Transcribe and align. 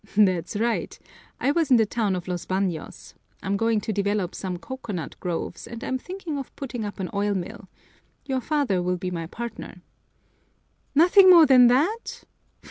"That's 0.17 0.55
right! 0.57 0.97
I 1.39 1.51
was 1.51 1.69
in 1.69 1.77
the 1.77 1.85
town 1.85 2.15
of 2.15 2.27
Los 2.27 2.47
Baños. 2.47 3.13
I'm 3.43 3.55
going 3.55 3.79
to 3.81 3.93
develop 3.93 4.33
some 4.33 4.57
coconut 4.57 5.15
groves 5.19 5.67
and 5.67 5.83
I'm 5.83 5.99
thinking 5.99 6.39
of 6.39 6.55
putting 6.55 6.83
up 6.83 6.99
an 6.99 7.11
oil 7.13 7.35
mill. 7.35 7.69
Your 8.25 8.41
father 8.41 8.81
will 8.81 8.97
be 8.97 9.11
my 9.11 9.27
partner." 9.27 9.83
"Nothing 10.95 11.29
more 11.29 11.45
than 11.45 11.67
that? 11.67 12.23